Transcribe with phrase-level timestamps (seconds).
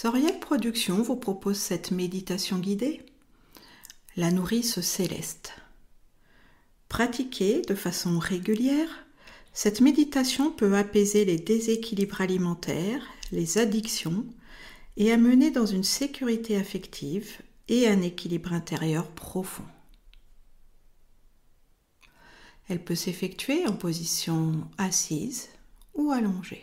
[0.00, 3.04] Soriel Productions vous propose cette méditation guidée,
[4.14, 5.54] la nourrice céleste.
[6.88, 9.04] Pratiquée de façon régulière,
[9.52, 14.24] cette méditation peut apaiser les déséquilibres alimentaires, les addictions
[14.96, 19.66] et amener dans une sécurité affective et un équilibre intérieur profond.
[22.68, 25.48] Elle peut s'effectuer en position assise
[25.94, 26.62] ou allongée.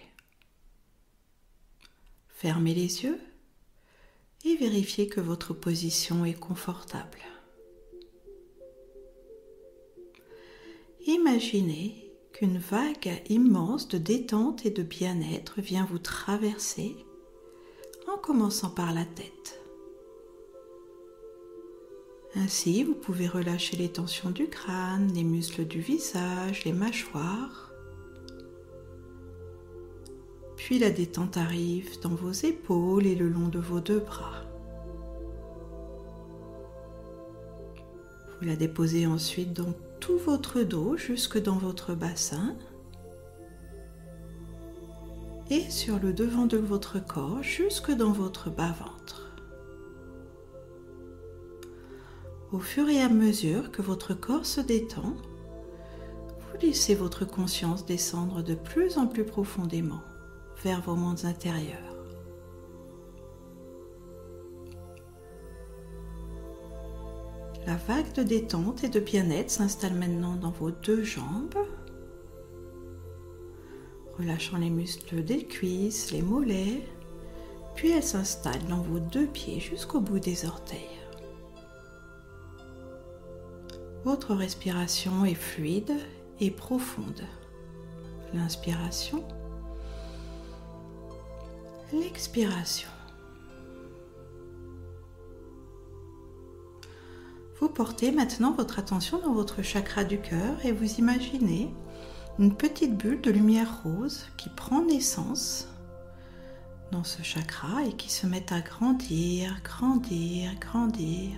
[2.36, 3.18] Fermez les yeux
[4.44, 7.22] et vérifiez que votre position est confortable.
[11.08, 16.98] Imaginez qu'une vague immense de détente et de bien-être vient vous traverser
[18.14, 19.62] en commençant par la tête.
[22.36, 27.65] Ainsi, vous pouvez relâcher les tensions du crâne, les muscles du visage, les mâchoires.
[30.66, 34.42] Puis la détente arrive dans vos épaules et le long de vos deux bras.
[38.40, 42.56] Vous la déposez ensuite dans tout votre dos jusque dans votre bassin
[45.52, 49.36] et sur le devant de votre corps jusque dans votre bas-ventre.
[52.52, 55.14] Au fur et à mesure que votre corps se détend,
[56.40, 60.02] vous laissez votre conscience descendre de plus en plus profondément
[60.64, 61.96] vers vos mondes intérieurs.
[67.66, 71.56] La vague de détente et de bien-être s'installe maintenant dans vos deux jambes,
[74.18, 76.88] relâchant les muscles des cuisses, les mollets,
[77.74, 80.80] puis elle s'installe dans vos deux pieds jusqu'au bout des orteils.
[84.04, 85.98] Votre respiration est fluide
[86.40, 87.24] et profonde.
[88.34, 89.24] L'inspiration,
[91.94, 92.90] l'expiration.
[97.60, 101.74] Vous portez maintenant votre attention dans votre chakra du cœur et vous imaginez
[102.38, 105.70] une petite bulle de lumière rose qui prend naissance
[106.92, 111.32] dans ce chakra et qui se met à grandir, grandir, grandir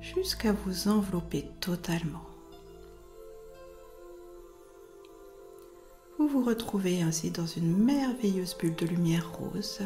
[0.00, 2.25] jusqu'à vous envelopper totalement.
[6.18, 9.80] Vous vous retrouvez ainsi dans une merveilleuse bulle de lumière rose.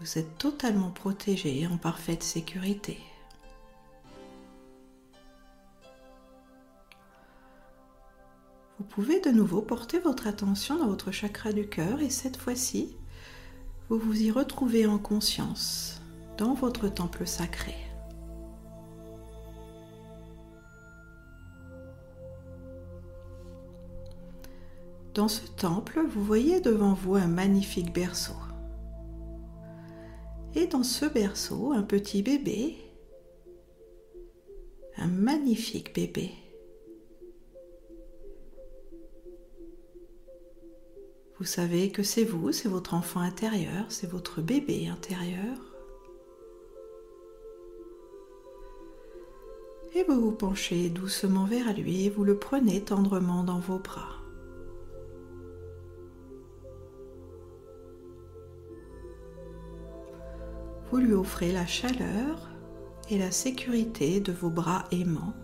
[0.00, 2.98] Vous êtes totalement protégé en parfaite sécurité.
[8.78, 12.94] Vous pouvez de nouveau porter votre attention dans votre chakra du cœur et cette fois-ci,
[13.88, 16.02] vous vous y retrouvez en conscience
[16.36, 17.83] dans votre temple sacré.
[25.14, 28.34] Dans ce temple, vous voyez devant vous un magnifique berceau.
[30.56, 32.76] Et dans ce berceau, un petit bébé,
[34.96, 36.32] un magnifique bébé.
[41.38, 45.74] Vous savez que c'est vous, c'est votre enfant intérieur, c'est votre bébé intérieur.
[49.96, 54.23] et vous vous penchez doucement vers lui et vous le prenez tendrement dans vos bras.
[60.94, 62.52] Vous lui offrez la chaleur
[63.10, 65.34] et la sécurité de vos bras aimants.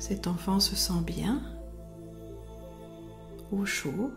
[0.00, 1.40] Cet enfant se sent bien,
[3.52, 4.10] au chaud,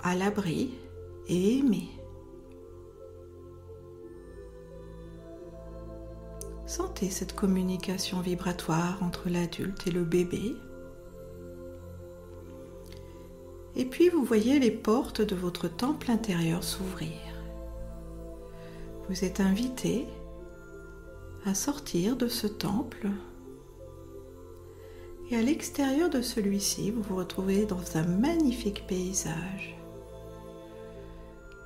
[0.00, 0.74] à l'abri
[1.26, 1.88] et aimé.
[6.66, 10.54] Sentez cette communication vibratoire entre l'adulte et le bébé.
[13.76, 17.12] Et puis vous voyez les portes de votre temple intérieur s'ouvrir.
[19.08, 20.06] Vous êtes invité
[21.44, 23.08] à sortir de ce temple.
[25.30, 29.76] Et à l'extérieur de celui-ci, vous vous retrouvez dans un magnifique paysage.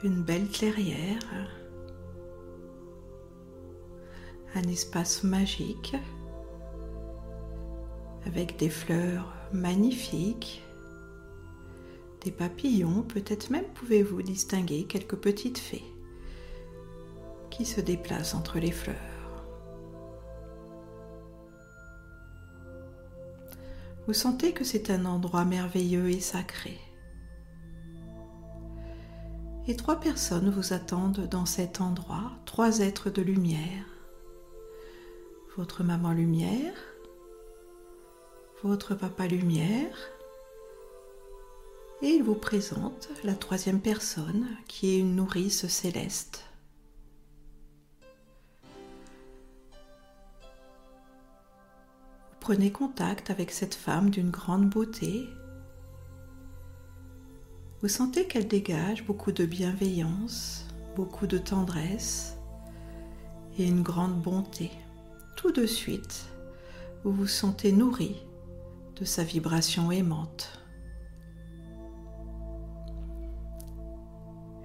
[0.02, 1.50] Une belle clairière,
[4.54, 5.94] un espace magique
[8.26, 10.62] avec des fleurs magnifiques,
[12.24, 15.84] des papillons, peut-être même pouvez-vous distinguer quelques petites fées
[17.50, 18.96] qui se déplacent entre les fleurs.
[24.06, 26.78] Vous sentez que c'est un endroit merveilleux et sacré.
[29.68, 33.86] Et trois personnes vous attendent dans cet endroit, trois êtres de lumière
[35.56, 36.72] votre maman lumière,
[38.62, 39.94] votre papa lumière
[42.02, 46.44] et il vous présente la troisième personne qui est une nourrice céleste.
[52.30, 55.28] Vous prenez contact avec cette femme d'une grande beauté.
[57.82, 60.66] Vous sentez qu'elle dégage beaucoup de bienveillance,
[60.96, 62.36] beaucoup de tendresse
[63.58, 64.70] et une grande bonté.
[65.36, 66.26] Tout de suite,
[67.04, 68.16] vous vous sentez nourri
[68.96, 70.59] de sa vibration aimante.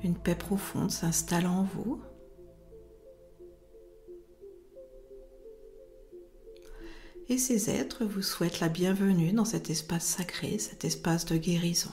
[0.03, 1.99] Une paix profonde s'installe en vous.
[7.27, 11.91] Et ces êtres vous souhaitent la bienvenue dans cet espace sacré, cet espace de guérison.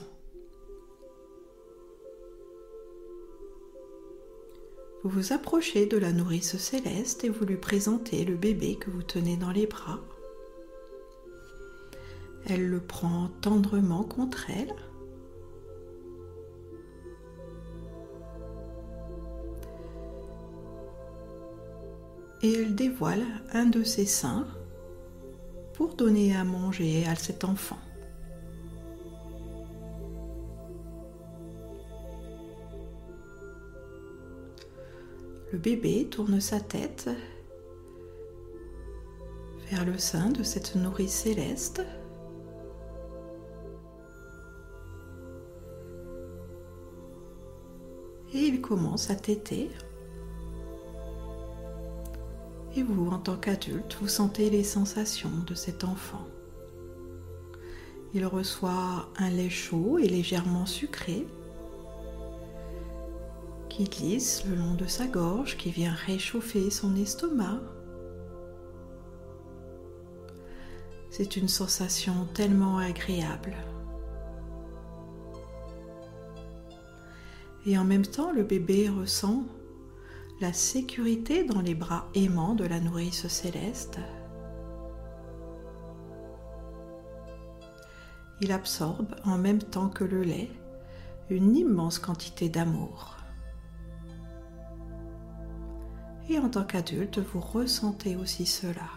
[5.03, 9.03] Vous vous approchez de la nourrice céleste et vous lui présentez le bébé que vous
[9.03, 9.99] tenez dans les bras.
[12.45, 14.73] Elle le prend tendrement contre elle.
[22.73, 23.23] Dévoile
[23.53, 24.47] un de ses seins
[25.73, 27.79] pour donner à manger à cet enfant.
[35.51, 37.09] Le bébé tourne sa tête
[39.69, 41.83] vers le sein de cette nourrice céleste
[48.33, 49.69] et il commence à téter.
[52.75, 56.27] Et vous, en tant qu'adulte, vous sentez les sensations de cet enfant.
[58.15, 61.27] Il reçoit un lait chaud et légèrement sucré
[63.69, 67.59] qui glisse le long de sa gorge, qui vient réchauffer son estomac.
[71.09, 73.55] C'est une sensation tellement agréable.
[77.65, 79.43] Et en même temps, le bébé ressent
[80.41, 83.99] la sécurité dans les bras aimants de la nourrice céleste.
[88.41, 90.51] Il absorbe en même temps que le lait
[91.29, 93.17] une immense quantité d'amour.
[96.29, 98.89] Et en tant qu'adulte, vous ressentez aussi cela.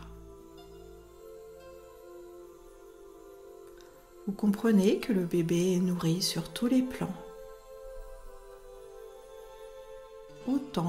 [4.27, 7.15] Vous comprenez que le bébé est nourri sur tous les plans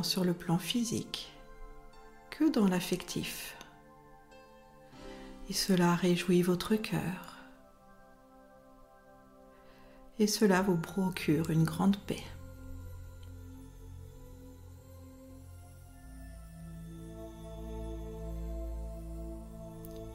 [0.03, 1.31] sur le plan physique
[2.29, 3.57] que dans l'affectif.
[5.49, 7.37] Et cela réjouit votre cœur.
[10.19, 12.23] Et cela vous procure une grande paix.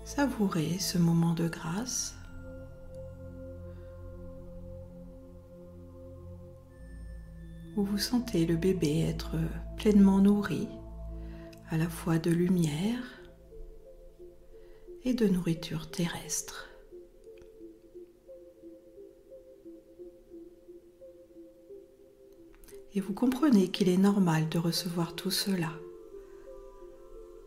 [0.04, 2.14] Savourez ce moment de grâce
[7.76, 9.36] où vous sentez le bébé être
[9.76, 10.68] pleinement nourri
[11.70, 13.22] à la fois de lumière
[15.04, 16.68] et de nourriture terrestre.
[22.94, 25.70] Et vous comprenez qu'il est normal de recevoir tout cela,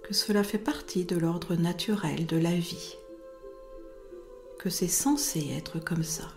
[0.04, 2.96] que cela fait partie de l'ordre naturel de la vie,
[4.58, 6.32] que c'est censé être comme ça.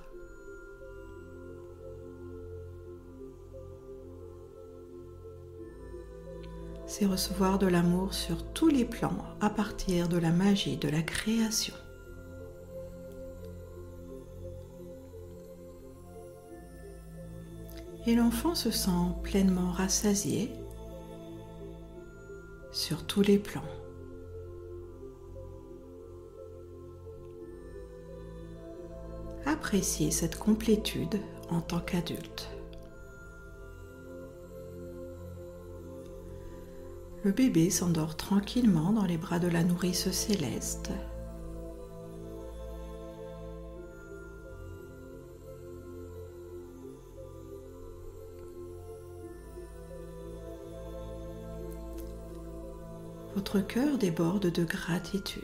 [6.98, 11.00] C'est recevoir de l'amour sur tous les plans à partir de la magie de la
[11.00, 11.74] création.
[18.08, 20.52] Et l'enfant se sent pleinement rassasié
[22.72, 23.62] sur tous les plans.
[29.46, 32.57] Appréciez cette complétude en tant qu'adulte.
[37.24, 40.90] Le bébé s'endort tranquillement dans les bras de la nourrice céleste.
[53.34, 55.42] Votre cœur déborde de gratitude.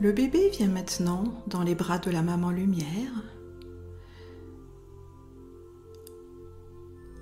[0.00, 3.10] Le bébé vient maintenant dans les bras de la maman lumière.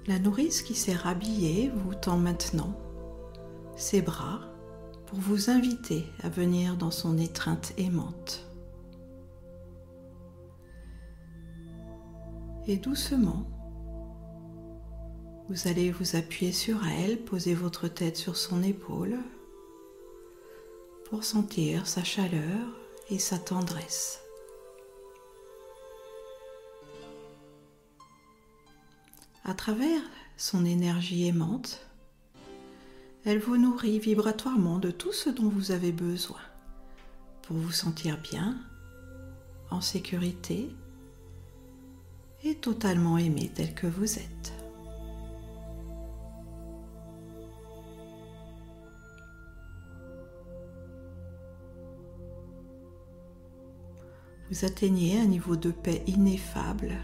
[0.07, 2.79] La nourrice qui s'est rhabillée vous tend maintenant
[3.77, 4.41] ses bras
[5.07, 8.47] pour vous inviter à venir dans son étreinte aimante.
[12.67, 13.47] Et doucement,
[15.49, 19.17] Vous allez vous appuyer sur elle, poser votre tête sur son épaule
[21.09, 22.67] pour sentir sa chaleur
[23.11, 24.21] et sa tendresse.
[29.45, 30.01] À travers
[30.37, 31.87] son énergie aimante,
[33.25, 36.41] elle vous nourrit vibratoirement de tout ce dont vous avez besoin
[37.43, 38.59] pour vous sentir bien,
[39.71, 40.75] en sécurité
[42.43, 44.56] et totalement aimé tel que vous êtes.
[54.49, 56.95] Vous atteignez un niveau de paix ineffable,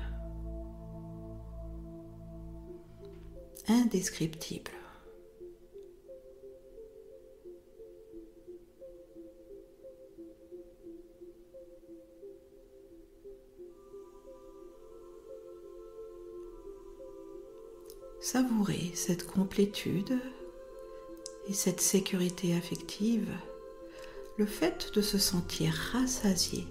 [3.66, 4.70] indescriptible.
[18.20, 20.16] Savourez cette complétude
[21.49, 23.28] et cette sécurité affective,
[24.38, 26.64] le fait de se sentir rassasié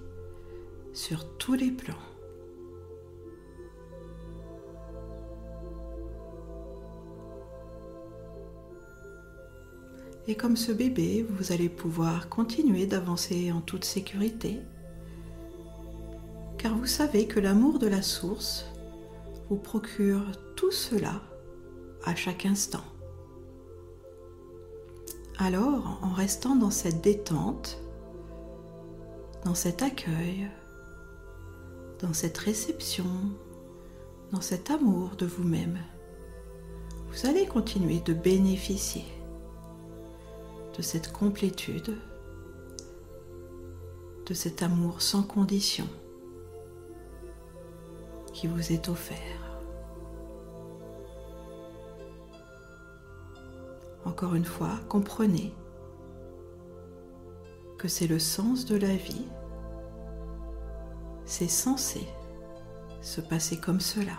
[0.94, 1.96] sur tous les plans.
[10.28, 14.60] Et comme ce bébé, vous allez pouvoir continuer d'avancer en toute sécurité,
[16.58, 18.66] car vous savez que l'amour de la source
[19.50, 20.24] vous procure
[20.56, 21.22] tout cela
[22.06, 22.84] à chaque instant.
[25.40, 27.82] Alors, en restant dans cette détente,
[29.44, 30.48] dans cet accueil,
[32.02, 33.06] dans cette réception,
[34.32, 35.78] dans cet amour de vous-même,
[37.12, 39.06] vous allez continuer de bénéficier
[40.76, 41.96] de cette complétude,
[44.26, 45.88] de cet amour sans condition
[48.34, 49.62] qui vous est offert.
[54.06, 55.54] Encore une fois, comprenez
[57.78, 59.28] que c'est le sens de la vie
[61.32, 62.06] c'est censé
[63.00, 64.18] se passer comme cela.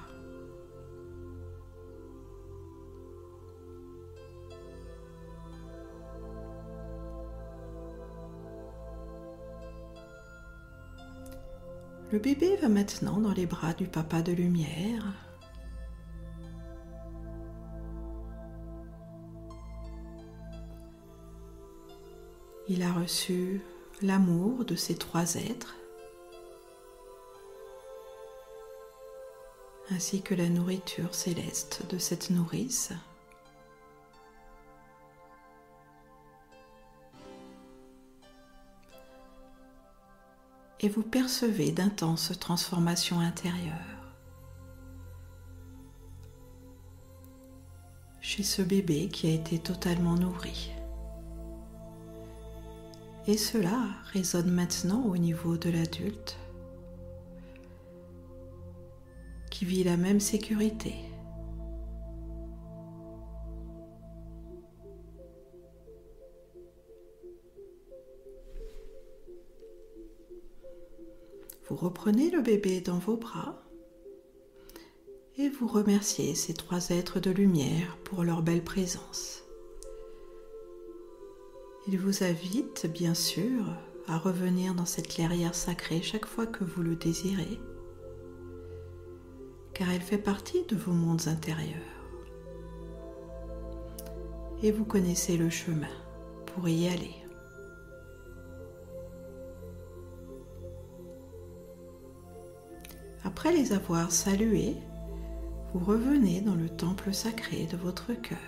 [12.10, 15.04] Le bébé va maintenant dans les bras du papa de lumière.
[22.68, 23.60] Il a reçu
[24.00, 25.76] l'amour de ces trois êtres
[29.90, 32.92] ainsi que la nourriture céleste de cette nourrice.
[40.80, 43.92] Et vous percevez d'intenses transformations intérieures.
[48.22, 50.70] chez ce bébé qui a été totalement nourri.
[53.26, 53.78] Et cela
[54.12, 56.38] résonne maintenant au niveau de l'adulte
[59.64, 60.94] vit la même sécurité.
[71.68, 73.62] Vous reprenez le bébé dans vos bras
[75.38, 79.44] et vous remerciez ces trois êtres de lumière pour leur belle présence.
[81.88, 83.64] Ils vous invitent bien sûr
[84.06, 87.58] à revenir dans cette clairière sacrée chaque fois que vous le désirez
[89.74, 91.80] car elle fait partie de vos mondes intérieurs.
[94.62, 95.88] Et vous connaissez le chemin
[96.46, 97.14] pour y aller.
[103.24, 104.76] Après les avoir salués,
[105.72, 108.38] vous revenez dans le temple sacré de votre cœur.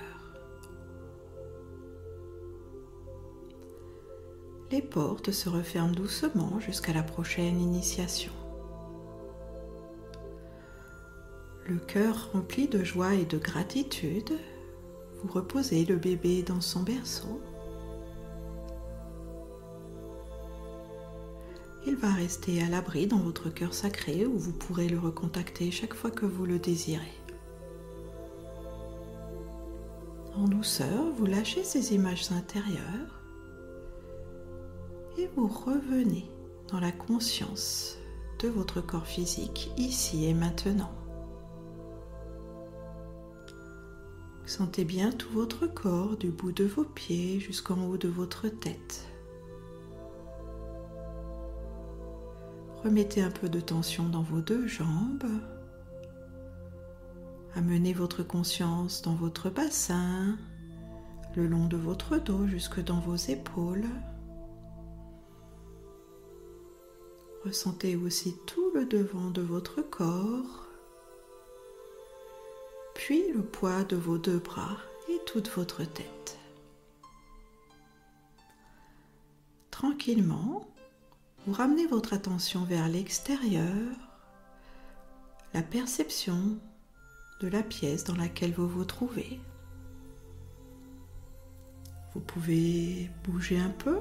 [4.70, 8.32] Les portes se referment doucement jusqu'à la prochaine initiation.
[11.66, 14.32] Le cœur rempli de joie et de gratitude,
[15.22, 17.40] vous reposez le bébé dans son berceau.
[21.86, 25.94] Il va rester à l'abri dans votre cœur sacré où vous pourrez le recontacter chaque
[25.94, 27.14] fois que vous le désirez.
[30.34, 33.22] En douceur, vous lâchez ces images intérieures
[35.16, 36.26] et vous revenez
[36.68, 37.96] dans la conscience
[38.40, 41.03] de votre corps physique ici et maintenant.
[44.46, 49.06] Sentez bien tout votre corps du bout de vos pieds jusqu'en haut de votre tête.
[52.84, 55.24] Remettez un peu de tension dans vos deux jambes.
[57.54, 60.36] Amenez votre conscience dans votre bassin,
[61.34, 63.86] le long de votre dos jusque dans vos épaules.
[67.44, 70.63] Ressentez aussi tout le devant de votre corps,
[72.94, 74.76] puis le poids de vos deux bras
[75.08, 76.38] et toute votre tête.
[79.70, 80.66] Tranquillement,
[81.46, 83.92] vous ramenez votre attention vers l'extérieur,
[85.52, 86.58] la perception
[87.40, 89.40] de la pièce dans laquelle vous vous trouvez.
[92.14, 93.98] Vous pouvez bouger un peu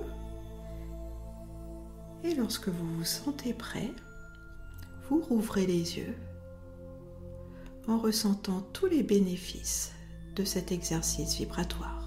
[2.23, 3.91] et lorsque vous vous sentez prêt,
[5.09, 6.15] vous rouvrez les yeux
[7.87, 9.91] en ressentant tous les bénéfices
[10.35, 12.02] de cet exercice vibratoire.